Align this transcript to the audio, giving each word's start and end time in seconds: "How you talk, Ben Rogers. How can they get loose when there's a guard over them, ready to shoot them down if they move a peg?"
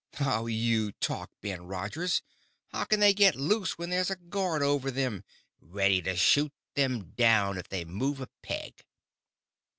"How 0.15 0.47
you 0.47 0.93
talk, 0.93 1.29
Ben 1.41 1.67
Rogers. 1.67 2.23
How 2.69 2.85
can 2.85 2.99
they 2.99 3.13
get 3.13 3.35
loose 3.35 3.77
when 3.77 3.91
there's 3.91 4.09
a 4.09 4.15
guard 4.15 4.63
over 4.63 4.89
them, 4.89 5.23
ready 5.59 6.01
to 6.01 6.15
shoot 6.15 6.51
them 6.73 7.11
down 7.11 7.59
if 7.59 7.67
they 7.69 7.85
move 7.85 8.19
a 8.19 8.27
peg?" 8.41 8.83